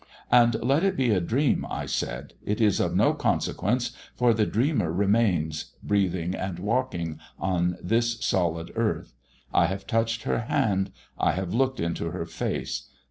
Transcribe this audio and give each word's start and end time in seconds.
"And 0.31 0.55
let 0.63 0.83
it 0.83 0.97
be 0.97 1.11
a 1.11 1.21
dream," 1.21 1.63
I 1.69 1.85
said. 1.85 2.33
"It 2.43 2.59
is 2.59 2.79
of 2.79 2.95
no 2.95 3.13
consequence, 3.13 3.91
for 4.15 4.33
the 4.33 4.47
dreamer 4.47 4.91
remains, 4.91 5.75
breathing 5.83 6.33
and 6.33 6.57
walking 6.57 7.19
on 7.37 7.77
this 7.83 8.19
solid 8.25 8.71
earth. 8.75 9.13
I 9.53 9.67
have 9.67 9.85
touched 9.85 10.23
her 10.23 10.39
hand, 10.39 10.91
I 11.19 11.33
have 11.33 11.53
looked 11.53 11.79
into 11.79 12.09
her 12.09 12.25
face. 12.25 12.89